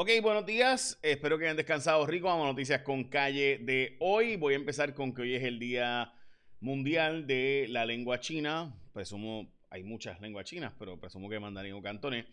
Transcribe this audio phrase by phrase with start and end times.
[0.00, 0.96] Ok, buenos días.
[1.02, 2.28] Espero que hayan descansado rico.
[2.28, 4.36] Vamos a noticias con calle de hoy.
[4.36, 6.14] Voy a empezar con que hoy es el Día
[6.60, 8.80] Mundial de la Lengua China.
[8.92, 12.26] Presumo, hay muchas lenguas chinas, pero presumo que mandarín o cantonés.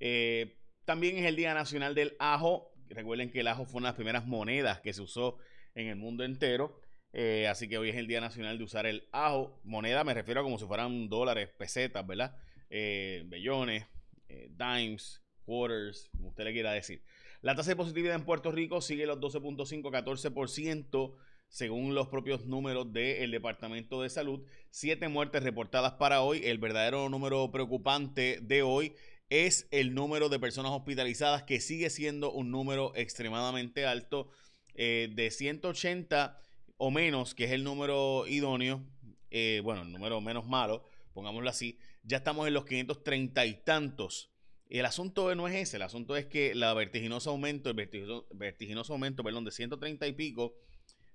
[0.00, 2.74] Eh, también es el Día Nacional del Ajo.
[2.88, 5.38] Recuerden que el ajo fue una de las primeras monedas que se usó
[5.76, 6.80] en el mundo entero.
[7.12, 9.60] Eh, así que hoy es el Día Nacional de usar el ajo.
[9.62, 12.36] Moneda me refiero a como si fueran dólares, pesetas, ¿verdad?
[12.68, 13.86] Eh, bellones,
[14.28, 17.02] dimes, quarters, como usted le quiera decir.
[17.42, 21.14] La tasa de positividad en Puerto Rico sigue los 12.5-14%
[21.48, 24.42] según los propios números del Departamento de Salud.
[24.70, 26.40] Siete muertes reportadas para hoy.
[26.44, 28.94] El verdadero número preocupante de hoy
[29.28, 34.30] es el número de personas hospitalizadas, que sigue siendo un número extremadamente alto,
[34.74, 36.40] eh, de 180
[36.78, 38.82] o menos, que es el número idóneo,
[39.30, 44.31] eh, bueno, el número menos malo, pongámoslo así, ya estamos en los 530 y tantos
[44.78, 49.22] el asunto no es ese, el asunto es que la vertiginosa aumento, el vertiginoso, aumento,
[49.22, 50.54] perdón, de 130 y pico,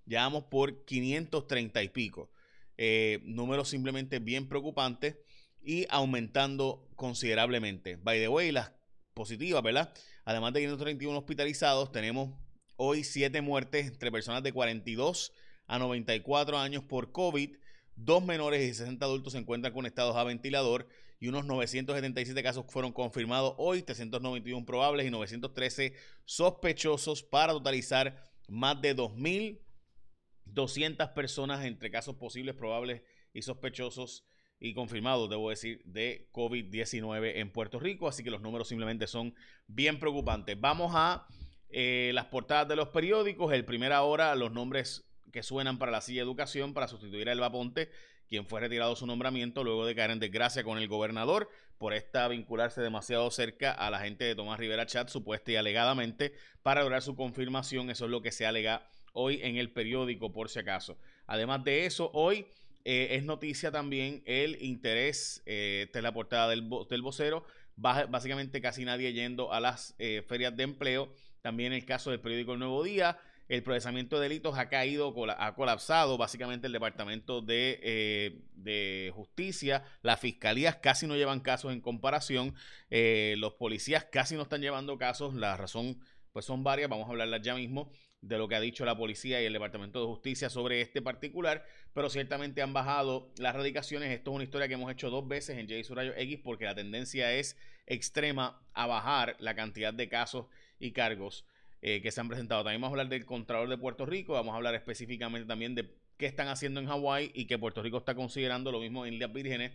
[0.06, 2.32] ya vamos por 530 y pico.
[2.78, 5.18] Eh, números simplemente bien preocupantes
[5.62, 7.96] y aumentando considerablemente.
[7.96, 8.74] By the way, las
[9.16, 9.92] positivas, ¿verdad?
[10.24, 12.40] Además de 531 hospitalizados, tenemos
[12.76, 15.34] hoy 7 muertes entre personas de 42
[15.66, 17.58] a 94 años por COVID.
[18.00, 20.88] Dos menores y 60 adultos se encuentran conectados a ventilador
[21.20, 28.80] y unos 977 casos fueron confirmados hoy, 391 probables y 913 sospechosos para totalizar más
[28.82, 33.02] de 2.200 personas entre casos posibles, probables
[33.34, 34.28] y sospechosos
[34.60, 38.08] y confirmados, debo decir, de COVID-19 en Puerto Rico.
[38.08, 39.34] Así que los números simplemente son
[39.66, 40.56] bien preocupantes.
[40.60, 41.26] Vamos a
[41.70, 43.52] eh, las portadas de los periódicos.
[43.54, 47.32] El primera hora, los nombres que suenan para la silla de educación para sustituir a
[47.32, 47.90] Elba Ponte
[48.28, 52.28] quien fue retirado su nombramiento luego de caer en desgracia con el gobernador por esta
[52.28, 57.02] vincularse demasiado cerca a la gente de Tomás Rivera Chat, supuesta y alegadamente, para lograr
[57.02, 57.90] su confirmación.
[57.90, 60.98] Eso es lo que se alega hoy en el periódico, por si acaso.
[61.28, 62.48] Además de eso, hoy
[62.84, 68.60] eh, es noticia también el interés, eh, esta es la portada del, del vocero, básicamente
[68.60, 71.14] casi nadie yendo a las eh, ferias de empleo.
[71.42, 75.56] También el caso del periódico El Nuevo Día, el procesamiento de delitos ha caído, ha
[75.56, 82.54] colapsado básicamente el Departamento de, eh, Justicia, las fiscalías casi no llevan casos en comparación,
[82.90, 86.00] eh, los policías casi no están llevando casos, la razón
[86.34, 87.92] pues son varias, vamos a hablarlas ya mismo
[88.22, 91.66] de lo que ha dicho la policía y el Departamento de Justicia sobre este particular,
[91.94, 94.12] pero ciertamente han bajado las radicaciones.
[94.12, 95.84] Esto es una historia que hemos hecho dos veces en J.
[95.84, 100.48] Surayo X porque la tendencia es extrema a bajar la cantidad de casos
[100.80, 101.46] y cargos
[101.82, 102.64] eh, que se han presentado.
[102.64, 105.90] También vamos a hablar del Contralor de Puerto Rico, vamos a hablar específicamente también de
[106.18, 109.34] qué están haciendo en Hawái y que Puerto Rico está considerando lo mismo en Islas
[109.34, 109.72] Vírgenes.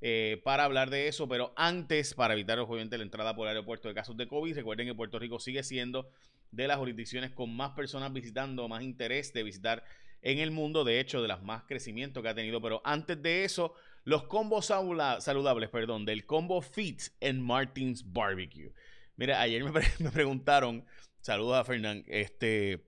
[0.00, 3.88] Eh, para hablar de eso, pero antes, para evitar obviamente la entrada por el aeropuerto
[3.88, 6.10] de casos de COVID, recuerden que Puerto Rico sigue siendo
[6.50, 9.84] de las jurisdicciones con más personas visitando, más interés de visitar
[10.22, 12.60] en el mundo, de hecho, de las más crecimiento que ha tenido.
[12.60, 18.72] Pero antes de eso, los combos saludables, perdón, del combo Fit en Martins Barbecue.
[19.16, 19.64] Mira, ayer
[20.00, 20.84] me, preguntaron
[21.20, 22.04] Saludos a Fernán.
[22.06, 22.84] Este,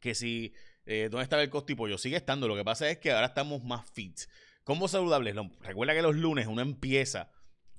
[0.00, 0.54] que si,
[0.86, 1.98] eh, ¿dónde estaba el costipollo?
[1.98, 2.46] Sigue estando.
[2.46, 4.20] Lo que pasa es que ahora estamos más fit.
[4.64, 5.34] ¿Cómo saludables?
[5.60, 7.32] recuerda que los lunes uno empieza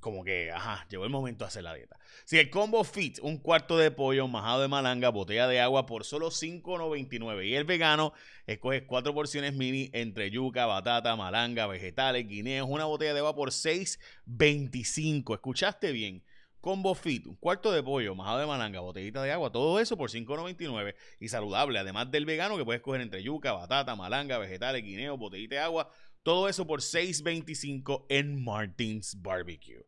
[0.04, 1.98] como que, ajá, llegó el momento de hacer la dieta.
[2.26, 6.04] Si el combo fit, un cuarto de pollo, majado de malanga, botella de agua por
[6.04, 7.48] solo $5.99.
[7.48, 8.14] Y el vegano,
[8.46, 13.50] escoges cuatro porciones mini entre yuca, batata, malanga, vegetales, guineos, una botella de agua por
[13.52, 15.34] $6.25.
[15.34, 16.24] ¿Escuchaste bien?
[16.64, 20.10] Combo Fit, un cuarto de pollo, majado de malanga, botellita de agua, todo eso por
[20.10, 25.18] $5.99 y saludable, además del vegano que puedes coger entre yuca, batata, malanga, vegetales, guineo,
[25.18, 25.90] botellita de agua,
[26.24, 29.86] todo eso por $6.25 en Martins Barbecue.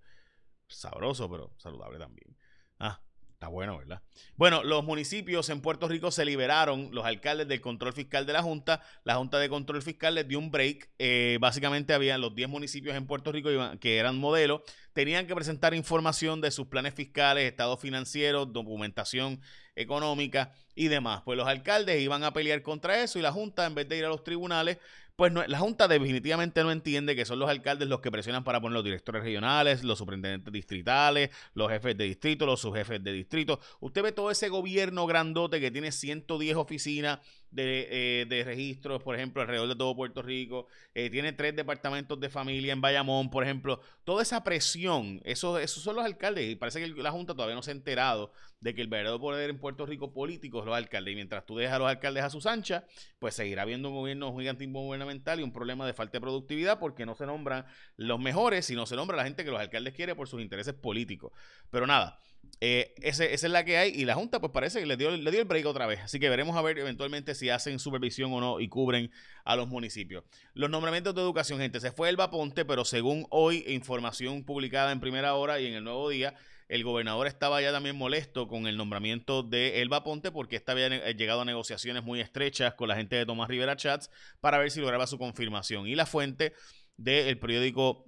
[0.68, 2.35] Sabroso, pero saludable también.
[2.78, 3.02] Ah,
[3.47, 4.01] Bueno, ¿verdad?
[4.35, 8.44] Bueno, los municipios en Puerto Rico se liberaron, los alcaldes del control fiscal de la
[8.44, 8.81] Junta.
[9.03, 10.89] La Junta de Control Fiscal les dio un break.
[11.00, 14.64] Eh, básicamente había los 10 municipios en Puerto Rico que eran modelo.
[14.93, 19.41] Tenían que presentar información de sus planes fiscales, estados financieros, documentación
[19.75, 21.22] económica y demás.
[21.25, 24.05] Pues los alcaldes iban a pelear contra eso y la Junta, en vez de ir
[24.05, 24.77] a los tribunales,
[25.16, 28.73] pues la Junta definitivamente no entiende que son los alcaldes los que presionan para poner
[28.73, 33.61] los directores regionales, los superintendentes distritales, los jefes de distrito, los subjefes de distrito.
[33.79, 37.19] Usted ve todo ese gobierno grandote que tiene 110 oficinas
[37.49, 40.67] de, eh, registros, por ejemplo, alrededor de todo Puerto Rico.
[40.93, 43.79] Eh, tiene tres departamentos de familia en Bayamón, por ejemplo.
[44.03, 46.51] Toda esa presión, eso, esos son los alcaldes.
[46.51, 49.49] Y parece que la Junta todavía no se ha enterado de que el verdadero poder
[49.49, 51.12] en Puerto Rico político los alcaldes.
[51.14, 52.84] Y mientras tú dejas a los alcaldes a sus anchas,
[53.20, 57.06] pues seguirá habiendo un gobierno gigantismo gubernamental y un problema de falta de productividad porque
[57.06, 57.66] no se nombran
[57.97, 61.32] los mejores, sino se nombra la gente que los alcaldes quieren por sus intereses políticos.
[61.72, 62.20] Pero nada,
[62.62, 65.32] eh, esa es la que hay y la Junta pues parece que le dio, le
[65.32, 66.00] dio el break otra vez.
[66.02, 69.11] Así que veremos a ver eventualmente si hacen supervisión o no y cubren
[69.44, 70.23] a los municipios.
[70.53, 75.00] Los nombramientos de educación, gente, se fue el Ponte, pero según hoy, información publicada en
[75.00, 76.34] primera hora y en el nuevo día,
[76.67, 80.88] el gobernador estaba ya también molesto con el nombramiento de Elba Ponte porque esta había
[80.88, 84.09] eh, llegado a negociaciones muy estrechas con la gente de Tomás Rivera Chats
[84.41, 85.88] para ver si lograba su confirmación.
[85.88, 86.53] Y la fuente
[86.97, 88.06] del periódico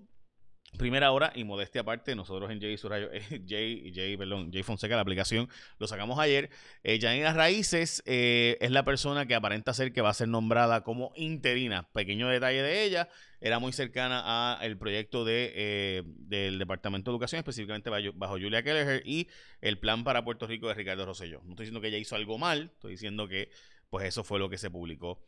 [0.78, 4.96] Primera hora y modestia aparte, nosotros en Jay Surayo, eh, Jay, Jay, perdón, Jay Fonseca,
[4.96, 5.50] la aplicación,
[5.80, 6.50] lo sacamos ayer.
[6.84, 10.84] Eh, Janina Raíces eh, es la persona que aparenta ser que va a ser nombrada
[10.84, 11.90] como interina.
[11.94, 17.40] Pequeño detalle de ella, era muy cercana al proyecto de, eh, del Departamento de Educación,
[17.40, 19.28] específicamente bajo, Julia Kelleher y
[19.62, 21.42] el plan para Puerto Rico de Ricardo Rosselló.
[21.44, 23.50] No estoy diciendo que ella hizo algo mal, estoy diciendo que
[23.90, 25.26] pues eso fue lo que se publicó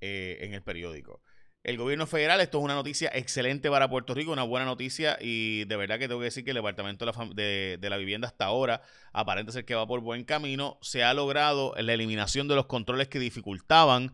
[0.00, 1.20] en el periódico
[1.68, 2.40] el gobierno federal.
[2.40, 6.08] Esto es una noticia excelente para Puerto Rico, una buena noticia y de verdad que
[6.08, 7.04] tengo que decir que el Departamento
[7.34, 8.80] de la, Vivienda hasta ahora
[9.12, 10.78] aparenta ser que va por buen camino.
[10.80, 14.12] Se ha logrado la eliminación de los controles que dificultaban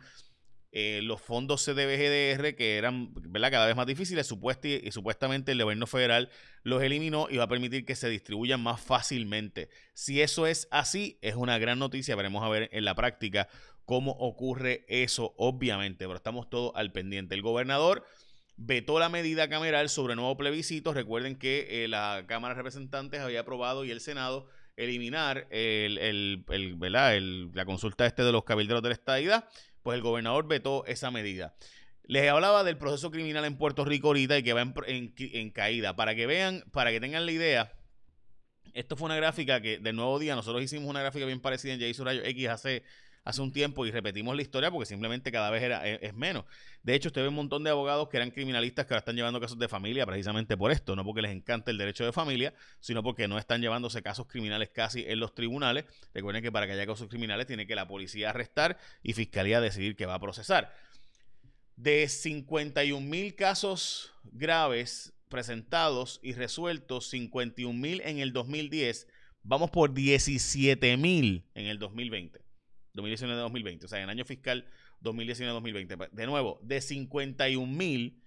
[0.76, 3.52] eh, los fondos CDBGDR que eran ¿verdad?
[3.52, 6.30] cada vez más difíciles y, supuestamente el gobierno federal
[6.64, 9.68] los eliminó y va a permitir que se distribuyan más fácilmente.
[9.92, 12.16] Si eso es así, es una gran noticia.
[12.16, 13.46] Veremos a ver en la práctica
[13.84, 17.36] cómo ocurre eso, obviamente, pero estamos todos al pendiente.
[17.36, 18.04] El gobernador
[18.56, 20.92] vetó la medida cameral sobre nuevo plebiscito.
[20.92, 27.50] Recuerden que eh, la Cámara de Representantes había aprobado y el Senado eliminar el, el,
[27.54, 29.48] la consulta este de los cabilderos de la estadidad,
[29.84, 31.54] pues el gobernador vetó esa medida.
[32.04, 35.94] Les hablaba del proceso criminal en Puerto Rico ahorita y que va en, caída.
[35.94, 37.72] Para que vean, para que tengan la idea,
[38.72, 41.80] esto fue una gráfica que del nuevo día, nosotros hicimos una gráfica bien parecida en
[41.80, 42.82] Jay Rayo X hace
[43.24, 46.44] hace un tiempo y repetimos la historia porque simplemente cada vez era, e, es, menos.
[46.82, 49.40] De hecho, usted ve un montón de abogados que eran criminalistas que ahora están llevando
[49.40, 53.02] casos de familia precisamente por esto, no porque les encanta el derecho de familia, sino
[53.02, 55.86] porque no están llevándose casos criminales casi en los tribunales.
[56.12, 59.96] Recuerden que para que haya casos criminales tiene que la policía arrestar y fiscalía decidir
[59.96, 60.74] que va a procesar.
[61.76, 69.08] De 51 mil casos graves presentados y resueltos, 51 mil en el 2010,
[69.42, 72.43] vamos por 17 mil en el 2020.
[72.94, 74.66] 2019-2020, o sea, en el año fiscal
[75.02, 76.10] 2019-2020.
[76.10, 78.22] De nuevo, de 51 mil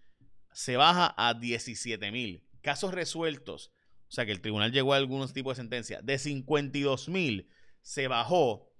[0.51, 2.43] se baja a 17 mil.
[2.61, 3.71] Casos resueltos,
[4.09, 7.49] o sea, que el tribunal llegó a algún tipo de sentencia, de 52 mil
[7.81, 8.71] se bajó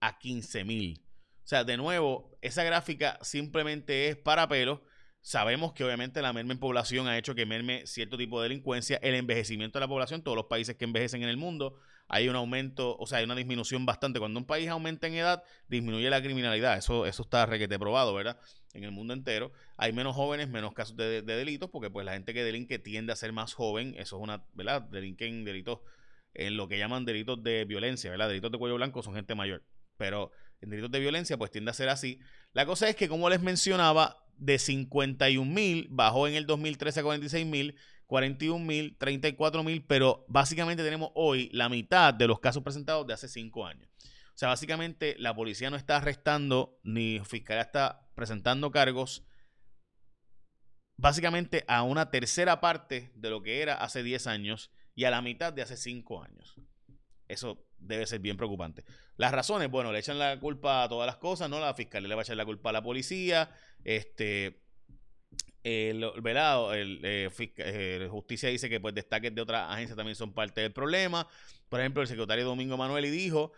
[0.00, 1.02] a 15 mil.
[1.44, 4.84] O sea, de nuevo, esa gráfica simplemente es para pelo.
[5.20, 8.98] Sabemos que obviamente la merma en población ha hecho que merme cierto tipo de delincuencia,
[9.02, 11.76] el envejecimiento de la población, todos los países que envejecen en el mundo
[12.12, 14.18] hay un aumento, o sea, hay una disminución bastante.
[14.18, 16.76] Cuando un país aumenta en edad, disminuye la criminalidad.
[16.76, 18.36] Eso, eso está requete probado, ¿verdad?
[18.74, 19.52] En el mundo entero.
[19.76, 23.16] Hay menos jóvenes, menos casos de, delitos, porque pues la gente que delinque tiende a
[23.16, 23.94] ser más joven.
[23.96, 24.82] Eso es una, ¿verdad?
[24.82, 25.78] Delinquen delitos
[26.34, 28.26] en lo que llaman delitos de violencia, ¿verdad?
[28.26, 29.62] Delitos de cuello blanco son gente mayor.
[29.96, 32.18] Pero en delitos de violencia, pues tiende a ser así.
[32.52, 37.02] La cosa es que, como les mencionaba, de 51 mil bajó en el 2013 a
[37.02, 37.76] 46 mil
[38.10, 43.14] 41 mil, 34 mil, pero básicamente tenemos hoy la mitad de los casos presentados de
[43.14, 43.88] hace cinco años.
[44.02, 49.22] O sea, básicamente la policía no está arrestando ni fiscalía está presentando cargos
[50.96, 55.22] básicamente a una tercera parte de lo que era hace 10 años y a la
[55.22, 56.56] mitad de hace 5 años.
[57.28, 58.84] Eso debe ser bien preocupante.
[59.16, 61.60] Las razones, bueno, le echan la culpa a todas las cosas, ¿no?
[61.60, 63.50] La fiscalía le va a echar la culpa a la policía,
[63.84, 64.60] este,
[65.62, 70.32] el, velado, el, eh, eh, justicia dice que pues destaques de otras agencias también son
[70.32, 71.26] parte del problema.
[71.68, 73.52] Por ejemplo, el secretario Domingo Manuel dijo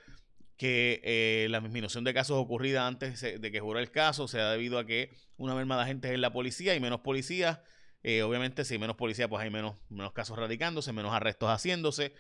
[0.57, 4.51] que eh, la disminución de casos ocurrida antes de que juró el caso se ha
[4.51, 7.61] debido a que una merma de agentes es la policía y menos policías.
[8.03, 9.77] obviamente, si hay menos policía, pues hay menos
[10.13, 12.13] casos radicándose, menos arrestos haciéndose,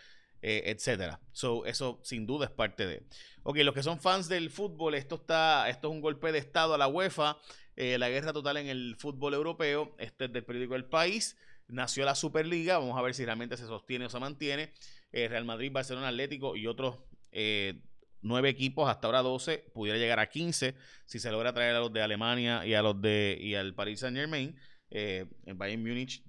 [0.43, 1.21] etcétera.
[1.33, 3.07] So, eso sin duda es parte de.
[3.45, 6.75] Ok, los que son fans del fútbol, esto está, esto es un golpe de estado
[6.75, 7.39] a la UEFA.
[7.75, 9.95] Eh, la guerra total en el fútbol europeo.
[9.99, 11.37] Este es del periódico El País.
[11.69, 12.79] Nació la Superliga.
[12.79, 14.73] Vamos a ver si realmente se sostiene o se mantiene.
[15.13, 16.99] Eh, Real Madrid, Barcelona, Atlético y otros
[17.31, 17.83] eh,
[18.21, 21.93] nueve equipos, hasta ahora 12, pudiera llegar a 15 si se logra traer a los
[21.93, 24.57] de Alemania y a los de y al Paris Saint Germain.
[24.91, 26.23] el Bayern Múnich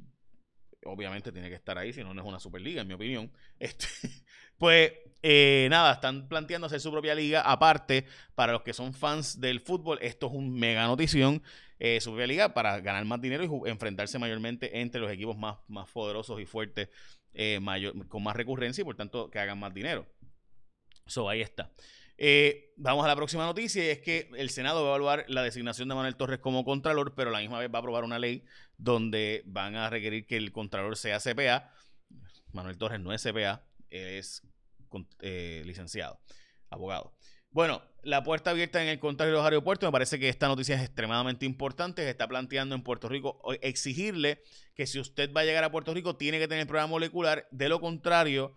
[0.85, 3.31] obviamente tiene que estar ahí, si no, no es una superliga, en mi opinión.
[3.59, 3.87] Este,
[4.57, 7.41] pues eh, nada, están planteando hacer su propia liga.
[7.41, 11.41] Aparte, para los que son fans del fútbol, esto es un mega notición.
[11.79, 15.57] Eh, su propia liga para ganar más dinero y enfrentarse mayormente entre los equipos más,
[15.67, 16.89] más poderosos y fuertes,
[17.33, 20.05] eh, mayor, con más recurrencia y por tanto que hagan más dinero.
[21.05, 21.71] So, ahí está.
[22.25, 25.89] Eh, vamos a la próxima noticia es que el Senado va a evaluar la designación
[25.89, 28.45] de Manuel Torres como contralor, pero la misma vez va a aprobar una ley
[28.77, 31.69] donde van a requerir que el contralor sea CPA.
[32.53, 34.41] Manuel Torres no es CPA, es
[35.19, 36.17] eh, licenciado,
[36.69, 37.13] abogado.
[37.49, 40.77] Bueno, la puerta abierta en el contrario de los aeropuertos, me parece que esta noticia
[40.77, 42.03] es extremadamente importante.
[42.03, 44.41] Se está planteando en Puerto Rico exigirle
[44.75, 47.49] que si usted va a llegar a Puerto Rico tiene que tener prueba molecular.
[47.51, 48.55] De lo contrario,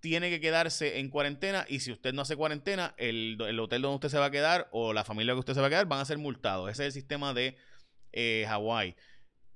[0.00, 4.08] tiene que quedarse en cuarentena y si usted no hace cuarentena, el, hotel donde usted
[4.08, 6.04] se va a quedar o la familia que usted se va a quedar van a
[6.04, 6.70] ser multados.
[6.70, 7.56] Ese es el sistema de
[8.12, 8.96] eh, Hawái.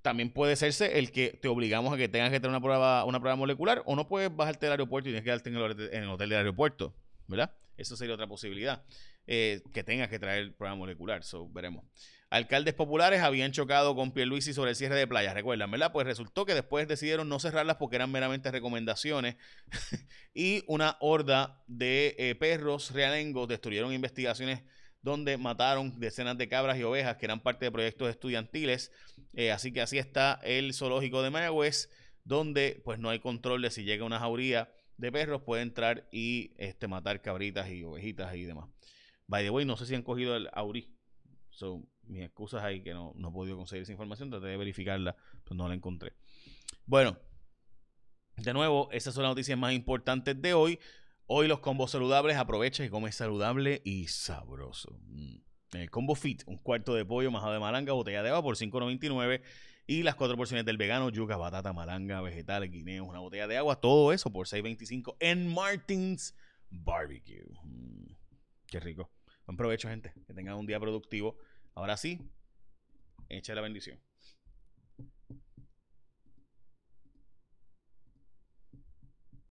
[0.02, 3.20] También puede serse el que te obligamos a que tengas que tener una prueba, una
[3.20, 5.48] prueba molecular o no puedes bajarte del aeropuerto y tienes que quedarte
[5.96, 6.94] en el, hotel del aeropuerto,
[7.26, 7.50] ¿verdad?
[7.76, 8.84] Eso sería otra posibilidad.
[9.26, 11.24] Eh, que tengas que traer prueba molecular.
[11.24, 11.86] So, veremos.
[12.34, 15.92] Alcaldes populares habían chocado con Pierluisi sobre el cierre de playas, recuerdan, ¿verdad?
[15.92, 19.36] Pues resultó que después decidieron no cerrarlas porque eran meramente recomendaciones
[20.34, 24.62] y una horda de eh, perros realengos destruyeron investigaciones
[25.00, 28.90] donde mataron decenas de cabras y ovejas que eran parte de proyectos estudiantiles.
[29.34, 31.88] Eh, así que así está el zoológico de Mayagüez,
[32.24, 36.50] donde pues no hay control de si llega una jauría de perros, puede entrar y
[36.56, 38.68] este, matar cabritas y ovejitas y demás.
[39.28, 40.90] By the way, no sé si han cogido el aurí.
[41.50, 45.16] So, mis excusas ahí que no, no he podido conseguir esa información, traté de verificarla,
[45.44, 46.12] pero no la encontré.
[46.86, 47.18] Bueno,
[48.36, 50.78] de nuevo, esas son las noticias más importantes de hoy.
[51.26, 54.98] Hoy los combos saludables, aprovecha y come saludable y sabroso.
[55.06, 55.36] Mm.
[55.72, 59.42] El combo fit, un cuarto de pollo, majado de malanga, botella de agua por $5.99
[59.86, 63.80] y las cuatro porciones del vegano, yuca, batata, malanga, vegetales, guineos, una botella de agua,
[63.80, 66.34] todo eso por $6.25 en Martins
[66.70, 67.44] Barbecue.
[67.62, 68.14] Mm.
[68.66, 69.10] Qué rico.
[69.46, 70.12] Buen provecho, gente.
[70.26, 71.36] Que tengan un día productivo.
[71.74, 72.20] Ahora sí,
[73.28, 73.98] echa la bendición.